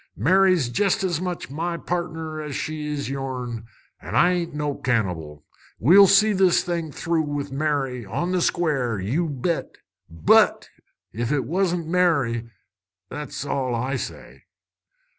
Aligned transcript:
"Mary's 0.17 0.69
jest 0.69 1.03
as 1.03 1.21
much 1.21 1.51
my 1.51 1.77
pardner 1.77 2.41
as 2.41 2.55
she 2.55 2.87
is 2.87 3.07
yourn, 3.07 3.67
an' 4.01 4.15
I 4.15 4.31
ain't 4.31 4.55
no 4.55 4.73
cannibal. 4.73 5.45
We'll 5.77 6.07
see 6.07 6.33
this 6.33 6.63
thing 6.63 6.91
through 6.91 7.21
with 7.21 7.51
Mary, 7.51 8.03
on 8.03 8.31
the 8.31 8.41
square, 8.41 8.99
you 8.99 9.29
bet. 9.29 9.75
But 10.09 10.67
ef 11.13 11.29
'twasn't 11.29 11.85
Mary 11.87 12.49
that's 13.11 13.45
all 13.45 13.75
I 13.75 13.95
say!" 13.95 14.45